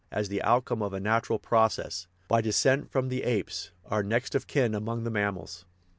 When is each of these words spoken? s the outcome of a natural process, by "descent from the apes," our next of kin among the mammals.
s 0.11 0.29
the 0.29 0.41
outcome 0.41 0.81
of 0.81 0.93
a 0.93 0.99
natural 0.99 1.37
process, 1.37 2.07
by 2.27 2.41
"descent 2.41 2.89
from 2.91 3.09
the 3.09 3.21
apes," 3.21 3.69
our 3.85 4.01
next 4.01 4.33
of 4.33 4.47
kin 4.47 4.73
among 4.73 5.03
the 5.03 5.11
mammals. 5.11 5.63